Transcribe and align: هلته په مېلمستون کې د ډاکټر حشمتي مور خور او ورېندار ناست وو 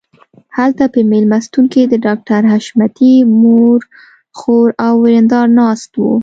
هلته 0.57 0.83
په 0.93 0.99
مېلمستون 1.11 1.65
کې 1.73 1.81
د 1.87 1.93
ډاکټر 2.05 2.41
حشمتي 2.53 3.15
مور 3.41 3.79
خور 4.39 4.67
او 4.87 4.93
ورېندار 5.03 5.47
ناست 5.59 5.91
وو 5.95 6.13